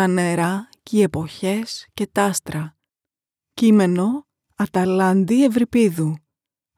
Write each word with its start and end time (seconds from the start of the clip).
τα 0.00 0.06
νερά 0.06 0.68
και 0.82 0.96
οι 0.96 1.02
εποχές 1.02 1.88
και 1.94 2.06
τα 2.06 2.24
άστρα. 2.24 2.76
Κείμενο 3.54 4.26
Αταλάντη 4.54 5.44
Ευρυπίδου. 5.44 6.16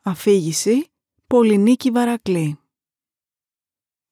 Αφήγηση 0.02 0.92
Πολυνίκη 1.26 1.90
Βαρακλή. 1.90 2.58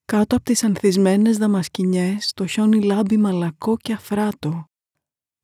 Κάτω 0.04 0.36
από 0.36 0.44
τις 0.44 0.64
ανθισμένες 0.64 1.38
δαμασκηνιές 1.38 2.32
το 2.32 2.46
χιόνι 2.46 2.82
λάμπει 2.82 3.16
μαλακό 3.16 3.76
και 3.76 3.92
αφράτο. 3.92 4.64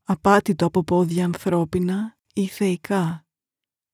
Απάτητο 0.05 0.67
από 0.67 0.83
πόδια 0.83 1.25
ανθρώπινα 1.25 2.19
ή 2.35 2.47
θεϊκά. 2.47 3.27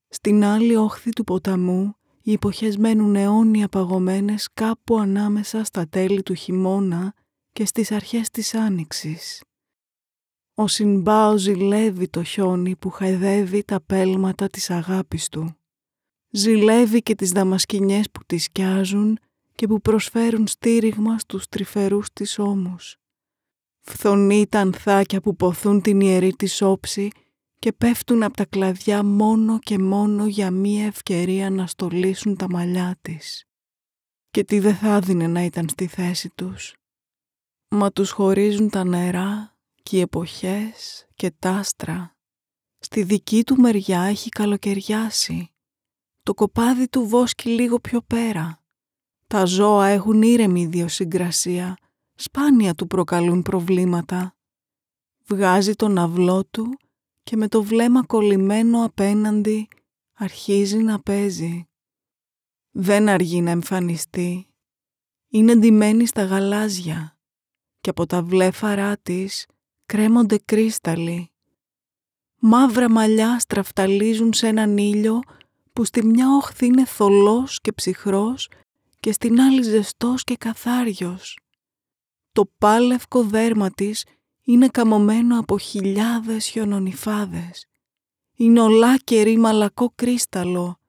Στην 0.09 0.45
άλλη 0.45 0.77
όχθη 0.77 1.11
του 1.11 1.25
ποταμού 1.25 1.97
οι 2.23 2.33
εποχές 2.33 2.77
μένουν 2.77 3.17
αιώνια 3.17 3.69
παγωμένες 3.69 4.49
κάπου 4.55 4.99
ανάμεσα 4.99 5.65
στα 5.65 5.89
τέλη 5.89 6.23
του 6.23 6.35
χειμώνα 6.35 7.15
και 7.53 7.67
στις 7.67 7.93
αρχές 7.93 8.31
της 8.31 8.55
άνοιξης. 8.55 9.43
Ο 10.55 10.67
Συνμπάο 10.67 11.37
ζηλεύει 11.37 12.09
το 12.09 12.23
χιόνι 12.23 12.77
που 12.77 12.91
χαϊδεύει 12.91 13.65
τα 13.65 13.81
πέλματα 13.81 14.47
της 14.47 14.71
αγάπης 14.71 15.29
του. 15.29 15.57
Ζηλεύει 16.31 17.03
και 17.03 17.15
τις 17.15 17.33
δαμασκηνιές 17.33 18.11
που 18.11 18.21
τη 18.27 18.39
σκιάζουν 18.39 19.19
και 19.55 19.67
που 19.67 19.81
προσφέρουν 19.81 20.47
στήριγμα 20.47 21.19
στους 21.19 21.49
τρυφερούς 21.49 22.13
της 22.13 22.39
ώμους. 22.39 22.97
Φθονεί 23.81 24.47
τα 24.47 24.61
ανθάκια 24.61 25.21
που 25.21 25.37
ποθούν 25.37 25.81
την 25.81 26.01
ιερή 26.01 26.33
της 26.33 26.63
όψη 26.63 27.11
και 27.59 27.73
πέφτουν 27.73 28.23
από 28.23 28.37
τα 28.37 28.45
κλαδιά 28.45 29.03
μόνο 29.03 29.59
και 29.59 29.79
μόνο 29.79 30.27
για 30.27 30.51
μία 30.51 30.87
ευκαιρία 30.87 31.51
να 31.51 31.67
στολίσουν 31.67 32.37
τα 32.37 32.51
μαλλιά 32.51 32.99
της. 33.03 33.45
Και 34.31 34.45
τι 34.45 34.59
δεν 34.59 34.75
θα 34.75 35.01
δίνε 35.01 35.27
να 35.27 35.45
ήταν 35.45 35.69
στη 35.69 35.87
θέση 35.87 36.31
τους. 36.35 36.75
Μα 37.69 37.93
τους 37.93 38.11
χωρίζουν 38.11 38.71
τα 38.71 38.85
νερά 38.85 39.52
και 39.83 39.97
οι 39.97 40.01
εποχές 40.01 41.07
και 41.15 41.31
τα 41.39 41.51
άστρα. 41.51 42.17
Στη 42.79 43.03
δική 43.03 43.45
του 43.45 43.57
μεριά 43.57 44.03
έχει 44.03 44.29
καλοκαιριάσει. 44.29 45.51
Το 46.23 46.35
κοπάδι 46.35 46.89
του 46.89 47.07
βόσκει 47.07 47.49
λίγο 47.49 47.81
πιο 47.81 48.03
πέρα. 48.03 48.63
Τα 49.27 49.45
ζώα 49.45 49.87
έχουν 49.87 50.23
ήρεμη 50.23 50.61
ιδιοσυγκρασία, 50.61 51.77
σπάνια 52.15 52.75
του 52.75 52.87
προκαλούν 52.87 53.43
προβλήματα. 53.43 54.37
Βγάζει 55.27 55.75
τον 55.75 55.99
αυλό 55.99 56.45
του 56.45 56.79
και 57.23 57.37
με 57.37 57.49
το 57.49 57.63
βλέμμα 57.63 58.03
κολλημένο 58.07 58.85
απέναντι 58.85 59.69
αρχίζει 60.13 60.79
να 60.79 61.01
παίζει. 61.01 61.67
Δεν 62.71 63.09
αργεί 63.09 63.41
να 63.41 63.51
εμφανιστεί. 63.51 64.47
Είναι 65.29 65.55
ντυμένη 65.57 66.07
στα 66.07 66.25
γαλάζια 66.25 67.19
και 67.81 67.91
από 67.91 68.07
τα 68.07 68.23
βλέφαρά 68.23 68.99
της 68.99 69.47
κρέμονται 69.87 70.39
κρίσταλοι. 70.39 71.31
Μαύρα 72.39 72.91
μαλλιά 72.91 73.39
στραφταλίζουν 73.39 74.33
σε 74.33 74.47
έναν 74.47 74.77
ήλιο 74.79 75.21
που 75.73 75.85
στη 75.85 76.05
μια 76.05 76.37
όχθη 76.37 76.67
είναι 76.67 76.85
θολός 76.85 77.61
και 77.61 77.73
ψυχρός 77.73 78.49
και 79.01 79.13
στην 79.13 79.41
άλλη 79.41 79.63
ζεστός 79.63 80.25
και 80.25 80.37
καθάριος. 80.37 81.39
Το 82.33 82.51
πάλευκο 82.59 83.25
δέρμα 83.25 83.71
της 83.71 84.07
είναι 84.43 84.69
καμωμένο 84.69 85.39
από 85.39 85.59
χιλιάδες 85.59 86.47
χιονονιφάδες. 86.47 87.67
Είναι 88.37 88.61
ολάκερη 88.61 89.37
μαλακό 89.37 89.93
κρίσταλο, 89.95 90.81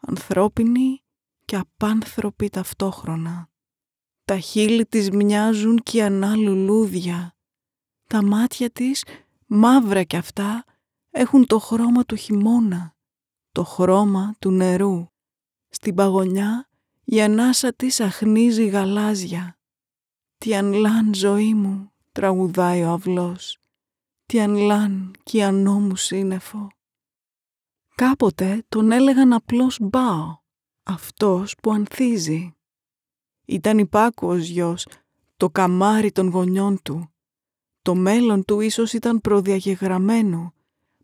ανθρώπινη 0.00 1.02
και 1.44 1.56
απάνθρωπη 1.56 2.48
ταυτόχρονα. 2.48 3.48
Τα 4.24 4.38
χείλη 4.38 4.86
της 4.86 5.10
μοιάζουν 5.10 5.82
ανά 6.02 6.36
λουλούδια. 6.36 7.33
Τα 8.06 8.24
μάτια 8.24 8.70
της, 8.70 9.04
μαύρα 9.46 10.02
κι 10.02 10.16
αυτά, 10.16 10.64
έχουν 11.10 11.46
το 11.46 11.58
χρώμα 11.58 12.04
του 12.04 12.16
χειμώνα, 12.16 12.96
το 13.52 13.64
χρώμα 13.64 14.34
του 14.38 14.50
νερού. 14.50 15.06
Στην 15.68 15.94
παγωνιά 15.94 16.68
η 17.04 17.22
ανάσα 17.22 17.72
της 17.72 18.00
αχνίζει 18.00 18.66
γαλάζια. 18.66 19.58
«Τι 20.38 20.54
αν 20.54 20.72
λάν 20.72 21.14
ζωή 21.14 21.54
μου», 21.54 21.92
τραγουδάει 22.12 22.82
ο 22.82 22.90
αυλός. 22.90 23.58
«Τι 24.26 24.40
αν 24.40 24.54
λάν 24.54 25.14
κι 25.22 25.42
ανώμου 25.42 25.96
σύννεφο». 25.96 26.68
Κάποτε 27.94 28.64
τον 28.68 28.92
έλεγαν 28.92 29.32
απλώς 29.32 29.78
Μπάο, 29.80 30.38
αυτός 30.82 31.54
που 31.62 31.72
ανθίζει. 31.72 32.54
Ήταν 33.44 33.78
υπάκουος 33.78 34.46
γιος, 34.46 34.86
το 35.36 35.50
καμάρι 35.50 36.12
των 36.12 36.28
γονιών 36.28 36.82
του. 36.82 37.13
Το 37.84 37.94
μέλλον 37.94 38.44
του 38.44 38.60
ίσως 38.60 38.92
ήταν 38.92 39.20
προδιαγεγραμμένο, 39.20 40.54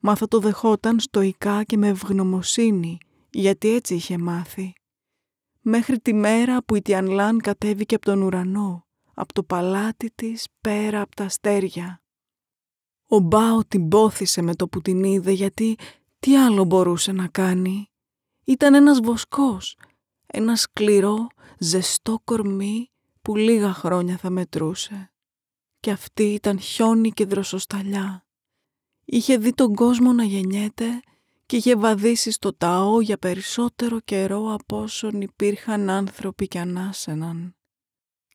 μα 0.00 0.16
θα 0.16 0.28
το 0.28 0.38
δεχόταν 0.38 1.00
στοικά 1.00 1.64
και 1.64 1.76
με 1.76 1.88
ευγνωμοσύνη, 1.88 2.98
γιατί 3.30 3.74
έτσι 3.74 3.94
είχε 3.94 4.18
μάθει. 4.18 4.72
Μέχρι 5.60 6.00
τη 6.00 6.12
μέρα 6.14 6.62
που 6.62 6.76
η 6.76 6.82
Τιανλάν 6.82 7.40
κατέβηκε 7.40 7.94
από 7.94 8.04
τον 8.04 8.22
ουρανό, 8.22 8.86
από 9.14 9.32
το 9.32 9.42
παλάτι 9.42 10.10
της 10.14 10.46
πέρα 10.60 11.00
από 11.00 11.16
τα 11.16 11.24
αστέρια. 11.24 12.02
Ο 13.06 13.18
Μπάο 13.18 13.64
την 13.64 13.88
πόθησε 13.88 14.42
με 14.42 14.54
το 14.54 14.68
που 14.68 14.80
την 14.80 15.04
είδε 15.04 15.30
γιατί 15.30 15.76
τι 16.18 16.36
άλλο 16.36 16.64
μπορούσε 16.64 17.12
να 17.12 17.28
κάνει. 17.28 17.90
Ήταν 18.44 18.74
ένας 18.74 19.00
βοσκός, 19.00 19.76
ένα 20.26 20.56
σκληρό, 20.56 21.26
ζεστό 21.58 22.20
κορμί 22.24 22.90
που 23.22 23.36
λίγα 23.36 23.72
χρόνια 23.72 24.16
θα 24.16 24.30
μετρούσε. 24.30 25.12
Και 25.80 25.90
αυτή 25.90 26.22
ήταν 26.22 26.60
χιόνι 26.60 27.10
και 27.10 27.26
δροσοσταλιά. 27.26 28.24
Είχε 29.04 29.36
δει 29.36 29.52
τον 29.52 29.74
κόσμο 29.74 30.12
να 30.12 30.24
γεννιέται 30.24 31.00
και 31.46 31.56
είχε 31.56 31.76
βαδίσει 31.76 32.30
στο 32.30 32.54
ταό 32.54 33.00
για 33.00 33.18
περισσότερο 33.18 34.00
καιρό 34.00 34.52
από 34.52 34.80
όσον 34.80 35.20
υπήρχαν 35.20 35.90
άνθρωποι 35.90 36.48
και 36.48 36.58
ανάσεναν. 36.58 37.54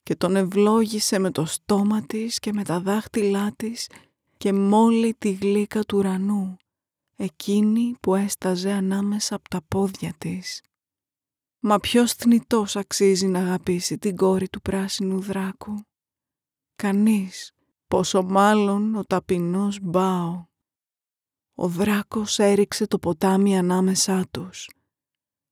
Και 0.03 0.16
τον 0.16 0.35
ευλόγησε 0.35 1.19
με 1.19 1.31
το 1.31 1.45
στόμα 1.45 2.01
της 2.01 2.39
και 2.39 2.53
με 2.53 2.63
τα 2.63 2.79
δάχτυλά 2.79 3.51
της 3.55 3.89
και 4.38 4.53
μόλι 4.53 5.13
τη 5.13 5.31
γλύκα 5.31 5.84
του 5.84 5.97
ουρανού, 5.97 6.57
εκείνη 7.16 7.95
που 8.01 8.16
έσταζε 8.16 8.72
ανάμεσα 8.72 9.35
από 9.35 9.50
τα 9.50 9.61
πόδια 9.67 10.13
της. 10.17 10.61
Μα 11.59 11.79
ποιος 11.79 12.13
θνητός 12.13 12.75
αξίζει 12.75 13.28
να 13.28 13.39
αγαπήσει 13.39 13.97
την 13.97 14.16
κόρη 14.16 14.50
του 14.50 14.61
πράσινου 14.61 15.19
δράκου; 15.19 15.85
Κανείς, 16.75 17.51
πόσο 17.87 18.23
μάλλον 18.23 18.95
ο 18.95 19.03
ταπεινός 19.03 19.79
Μπάο. 19.81 20.45
Ο 21.55 21.67
δράκος 21.67 22.39
έριξε 22.39 22.87
το 22.87 22.99
ποτάμι 22.99 23.57
ανάμεσά 23.57 24.27
τους. 24.31 24.69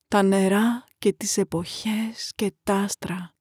Τα 0.08 0.24
νερά 0.24 0.84
και 0.98 1.14
τις 1.14 1.38
εποχές 1.38 2.32
και 2.36 2.54
τ' 2.64 2.70
άστρα. 2.70 3.34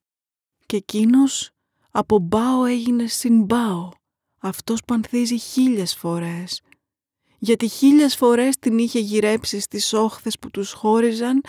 Και 0.66 0.76
εκείνος 0.76 1.50
από 1.91 2.19
Μπάο 2.19 2.65
έγινε 2.65 3.06
συμπάο, 3.06 3.88
αυτός 4.38 4.81
που 4.84 4.94
ανθίζει 4.94 5.38
χίλιες 5.38 5.94
φορές. 5.94 6.62
Γιατί 7.38 7.69
χίλιες 7.69 8.16
φορές 8.16 8.56
την 8.59 8.78
είχε 8.78 8.99
γυρέψει 8.99 9.60
στις 9.60 9.93
όχθες 9.93 10.38
που 10.38 10.50
τους 10.50 10.72
χώριζαν 10.72 11.41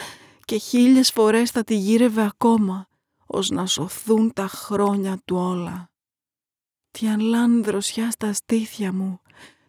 και 0.46 0.58
χίλιες 0.58 1.12
φορές 1.12 1.52
θα 1.52 1.64
τη 1.64 1.76
γύρευε 1.76 2.24
ακόμα, 2.24 2.88
ως 3.26 3.50
να 3.50 3.66
σωθούν 3.66 4.34
τα 4.34 4.48
χρόνια 4.48 5.22
του 5.26 5.36
όλα. 5.36 5.93
Τι 6.98 7.08
αν 7.08 7.20
λάν 7.20 7.64
δροσιά 7.64 8.12
στα 8.12 8.34
στήθια 8.34 8.94
μου, 8.94 9.22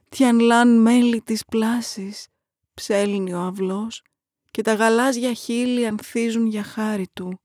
τι 0.09 0.25
αν 0.25 0.39
λάν 0.41 0.81
μέλη 0.81 1.21
της 1.21 1.45
πλάσης, 1.45 2.29
ψέλνει 2.75 3.33
ο 3.33 3.41
αυλός 3.41 4.03
και 4.51 4.62
τα 4.62 4.75
γαλάζια 4.75 5.33
χείλη 5.33 5.87
ανθίζουν 5.87 6.47
για 6.47 6.62
χάρη 6.62 7.09
του, 7.12 7.41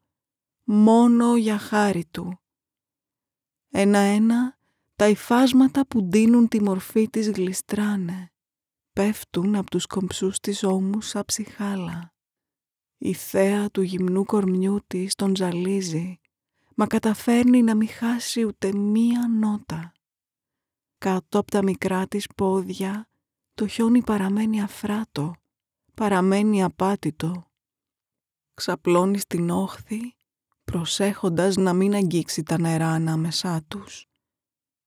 μόνο 0.63 1.37
για 1.37 1.57
χάρη 1.57 2.05
του. 2.05 2.39
Ένα-ένα 3.69 4.57
τα 4.95 5.07
υφάσματα 5.07 5.87
που 5.87 6.03
ντύνουν 6.03 6.47
τη 6.47 6.61
μορφή 6.61 7.09
της 7.09 7.29
γλιστράνε, 7.29 8.31
πέφτουν 8.93 9.55
από 9.55 9.69
τους 9.69 9.85
κομψούς 9.85 10.39
της 10.39 10.63
ώμους 10.63 11.07
σαν 11.07 11.25
ψυχάλα. 11.25 12.13
Η 12.97 13.13
θέα 13.13 13.69
του 13.69 13.81
γυμνού 13.81 14.25
κορμιού 14.25 14.79
της 14.87 15.15
τον 15.15 15.35
ζαλίζει, 15.35 16.19
μα 16.79 16.87
καταφέρνει 16.87 17.61
να 17.61 17.75
μην 17.75 17.87
χάσει 17.87 18.43
ούτε 18.43 18.73
μία 18.73 19.27
νότα. 19.27 19.91
Κάτω 20.97 21.39
από 21.39 21.51
τα 21.51 21.63
μικρά 21.63 22.07
της 22.07 22.27
πόδια 22.35 23.09
το 23.53 23.67
χιόνι 23.67 24.03
παραμένει 24.03 24.61
αφράτο, 24.61 25.35
παραμένει 25.93 26.63
απάτητο. 26.63 27.51
Ξαπλώνει 28.53 29.17
στην 29.17 29.49
όχθη, 29.49 30.15
προσέχοντας 30.63 31.55
να 31.55 31.73
μην 31.73 31.93
αγγίξει 31.93 32.43
τα 32.43 32.59
νερά 32.59 32.89
ανάμεσά 32.89 33.61
τους. 33.67 34.07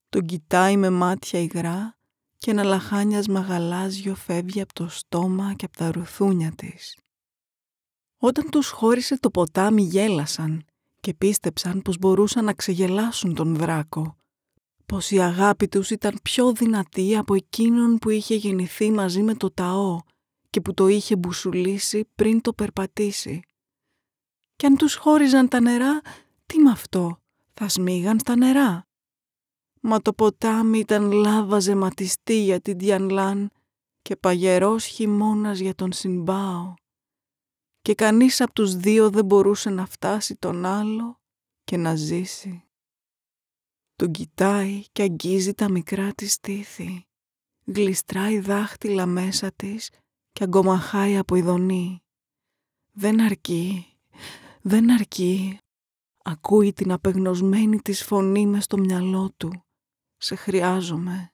Τον 0.08 0.26
κοιτάει 0.26 0.76
με 0.76 0.90
μάτια 0.90 1.40
υγρά 1.40 1.98
και 2.38 2.50
ένα 2.50 2.62
λαχάνιασμα 2.62 3.40
γαλάζιο 3.40 4.14
φεύγει 4.14 4.60
από 4.60 4.72
το 4.72 4.88
στόμα 4.88 5.54
και 5.54 5.64
από 5.64 5.76
τα 5.76 5.92
ρουθούνια 5.92 6.52
της. 6.52 6.96
Όταν 8.16 8.50
τους 8.50 8.68
χώρισε 8.68 9.18
το 9.18 9.30
ποτάμι 9.30 9.82
γέλασαν 9.82 10.66
και 11.02 11.14
πίστεψαν 11.14 11.82
πως 11.82 11.98
μπορούσαν 11.98 12.44
να 12.44 12.52
ξεγελάσουν 12.52 13.34
τον 13.34 13.56
δράκο. 13.56 14.16
πως 14.86 15.10
η 15.10 15.20
αγάπη 15.20 15.68
τους 15.68 15.90
ήταν 15.90 16.18
πιο 16.22 16.52
δυνατή 16.52 17.16
από 17.16 17.34
εκείνον 17.34 17.98
που 17.98 18.10
είχε 18.10 18.34
γεννηθεί 18.34 18.90
μαζί 18.90 19.22
με 19.22 19.34
το 19.34 19.50
ταό 19.50 19.98
και 20.50 20.60
που 20.60 20.74
το 20.74 20.88
είχε 20.88 21.16
μπουσουλήσει 21.16 22.08
πριν 22.14 22.40
το 22.40 22.52
περπατήσει. 22.52 23.42
Κι 24.56 24.66
αν 24.66 24.76
τους 24.76 24.94
χώριζαν 24.94 25.48
τα 25.48 25.60
νερά, 25.60 26.00
τι 26.46 26.58
με 26.58 26.70
αυτό, 26.70 27.20
θα 27.54 27.68
σμίγαν 27.68 28.18
στα 28.18 28.36
νερά. 28.36 28.86
Μα 29.80 30.00
το 30.00 30.12
ποτάμι 30.12 30.78
ήταν 30.78 31.12
λάβα 31.12 31.58
ζεματιστή 31.58 32.42
για 32.42 32.60
την 32.60 32.78
Τιανλάν 32.78 33.50
και 34.02 34.16
παγερός 34.16 34.84
χειμώνας 34.84 35.58
για 35.58 35.74
τον 35.74 35.92
Συνμπάο. 35.92 36.74
Και 37.82 37.94
κανείς 37.94 38.40
από 38.40 38.52
τους 38.52 38.76
δύο 38.76 39.10
δεν 39.10 39.24
μπορούσε 39.24 39.70
να 39.70 39.86
φτάσει 39.86 40.36
τον 40.36 40.64
άλλο 40.64 41.20
και 41.64 41.76
να 41.76 41.94
ζήσει. 41.94 42.64
Τον 43.96 44.12
κοιτάει 44.12 44.84
και 44.92 45.02
αγγίζει 45.02 45.54
τα 45.54 45.70
μικρά 45.70 46.12
της 46.12 46.32
στήθη. 46.32 47.06
Γλιστράει 47.64 48.38
δάχτυλα 48.38 49.06
μέσα 49.06 49.52
της 49.52 49.90
και 50.32 50.44
αγκομαχάει 50.44 51.16
από 51.16 51.34
ειδονή. 51.34 52.02
Δεν 52.92 53.20
αρκεί, 53.20 53.86
δεν 54.60 54.90
αρκεί. 54.90 55.58
Ακούει 56.24 56.72
την 56.72 56.92
απεγνωσμένη 56.92 57.80
της 57.80 58.04
φωνή 58.04 58.46
μες 58.46 58.64
στο 58.64 58.78
μυαλό 58.78 59.32
του. 59.36 59.64
Σε 60.16 60.34
χρειάζομαι. 60.34 61.32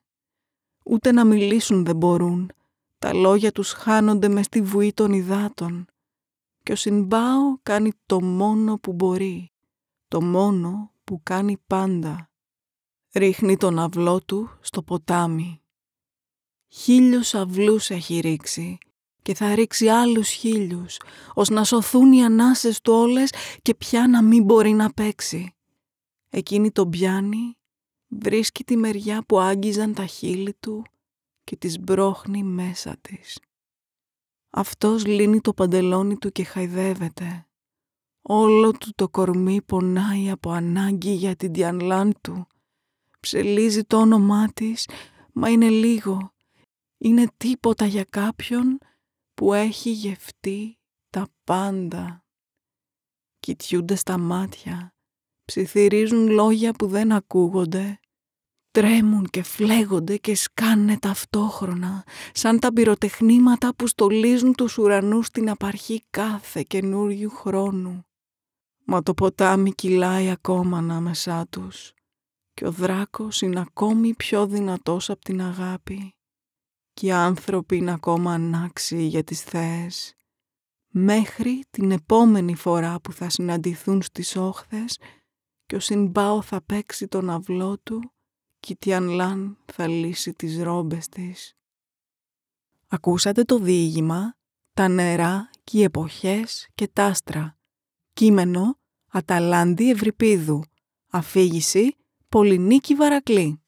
Ούτε 0.85 1.13
να 1.13 1.25
μιλήσουν 1.25 1.85
δεν 1.85 1.97
μπορούν. 1.97 2.53
Τα 2.99 3.13
λόγια 3.13 3.53
τους 3.53 3.73
χάνονται 3.73 4.29
μες 4.29 4.45
στη 4.45 4.63
βουή 4.63 4.93
των 4.93 5.13
υδάτων. 5.13 5.87
Και 6.69 6.75
ο 6.75 6.77
Συνμπάο 6.77 7.59
κάνει 7.63 7.93
το 8.07 8.23
μόνο 8.23 8.79
που 8.79 8.93
μπορεί. 8.93 9.53
Το 10.09 10.23
μόνο 10.23 10.93
που 11.05 11.21
κάνει 11.23 11.57
πάντα. 11.67 12.31
Ρίχνει 13.15 13.57
τον 13.57 13.79
αυλό 13.79 14.21
του 14.21 14.51
στο 14.61 14.83
ποτάμι. 14.83 15.63
Χίλιους 16.69 17.35
αυλούς 17.35 17.91
έχει 17.91 18.21
ρίξει 18.21 18.79
και 19.23 19.35
θα 19.35 19.55
ρίξει 19.55 19.89
άλλους 19.89 20.29
χίλιους, 20.29 20.97
ως 21.35 21.49
να 21.49 21.65
σωθούν 21.65 22.13
οι 22.13 22.25
ανάσες 22.25 22.81
του 22.81 22.93
όλες 22.93 23.33
και 23.63 23.75
πια 23.75 24.09
να 24.09 24.23
μην 24.23 24.45
μπορεί 24.45 24.73
να 24.73 24.93
παίξει. 24.93 25.55
Εκείνη 26.31 26.71
τον 26.71 26.91
πιάνει, 26.91 27.57
βρίσκει 28.09 28.65
τη 28.65 28.77
μεριά 28.77 29.23
που 29.23 29.39
άγγιζαν 29.39 29.95
τα 29.95 30.07
χείλη 30.07 30.55
του 30.61 30.85
και 31.45 31.57
τις 31.57 31.81
μπρόχνει 31.81 32.43
μέσα 32.43 32.97
της. 33.01 33.39
Αυτός 34.51 35.07
λύνει 35.07 35.41
το 35.41 35.55
παντελόνι 35.55 36.17
του 36.17 36.33
και 36.33 36.45
χαϊδεύεται. 36.45 37.47
Όλο 38.23 38.73
του 38.73 38.93
το 38.95 39.09
κορμί 39.09 39.63
πονάει 39.63 40.31
από 40.31 40.51
ανάγκη 40.51 41.13
για 41.13 41.37
την 41.37 41.53
Διανλάν 41.53 42.15
του. 42.21 42.47
Ψελίζει 43.21 43.85
το 43.85 43.97
όνομά 43.97 44.49
της, 44.55 44.89
μα 45.33 45.49
είναι 45.49 45.69
λίγο. 45.69 46.33
Είναι 46.99 47.27
τίποτα 47.37 47.87
για 47.87 48.05
κάποιον 48.11 48.79
που 49.35 49.53
έχει 49.53 49.91
γευτεί 49.91 50.79
τα 51.11 51.29
πάντα. 51.45 52.25
Κοιτιούνται 53.39 53.95
στα 53.95 54.19
μάτια, 54.19 54.95
ψιθυρίζουν 55.45 56.29
λόγια 56.29 56.73
που 56.73 56.87
δεν 56.87 57.13
ακούγονται, 57.13 58.01
τρέμουν 58.71 59.27
και 59.31 59.43
φλέγονται 59.43 60.17
και 60.17 60.35
σκάνε 60.35 60.99
ταυτόχρονα, 60.99 62.05
σαν 62.33 62.59
τα 62.59 62.73
πυροτεχνήματα 62.73 63.75
που 63.75 63.87
στολίζουν 63.87 64.55
τους 64.55 64.79
ουρανούς 64.79 65.27
στην 65.27 65.51
απαρχή 65.51 66.05
κάθε 66.11 66.65
καινούριου 66.67 67.31
χρόνου. 67.31 68.07
Μα 68.85 69.03
το 69.03 69.15
ποτάμι 69.15 69.73
κυλάει 69.73 70.31
ακόμα 70.31 70.79
ανάμεσά 70.79 71.47
τους 71.51 71.93
και 72.55 72.67
ο 72.67 72.71
δράκος 72.71 73.41
είναι 73.41 73.61
ακόμη 73.61 74.15
πιο 74.15 74.47
δυνατός 74.47 75.11
από 75.11 75.21
την 75.21 75.43
αγάπη 75.43 76.15
και 76.93 77.07
οι 77.07 77.11
άνθρωποι 77.11 77.77
είναι 77.77 77.93
ακόμα 77.93 78.33
ανάξιοι 78.33 79.07
για 79.11 79.25
τις 79.25 79.43
θέες. 79.43 80.15
Μέχρι 80.89 81.65
την 81.71 81.91
επόμενη 81.91 82.55
φορά 82.55 83.01
που 83.01 83.13
θα 83.13 83.29
συναντηθούν 83.29 84.03
στις 84.03 84.37
όχθες 84.37 84.99
και 85.67 85.77
ο 85.77 85.81
Σινμπάο 85.81 86.43
θα 86.43 86.63
παίξει 86.63 87.09
τον 87.09 87.31
αυλό 87.31 87.79
του 87.83 88.13
και 88.61 88.73
η 88.73 88.77
Τιανλάν 88.77 89.59
θα 89.73 89.87
λύσει 89.87 90.33
τις 90.33 90.63
ρόμπες 90.63 91.09
της. 91.09 91.57
Ακούσατε 92.89 93.43
το 93.43 93.59
διήγημα 93.59 94.37
«Τα 94.75 94.89
νερά 94.89 95.51
και 95.65 95.79
οι 95.79 95.83
εποχές 95.83 96.69
και 96.75 96.89
τα 96.89 97.05
άστρα». 97.05 97.59
Κείμενο 98.13 98.79
Αταλάντη 99.09 99.91
Ευρυπίδου. 99.91 100.63
Αφήγηση 101.11 101.97
Πολυνίκη 102.29 102.95
Βαρακλή. 102.95 103.63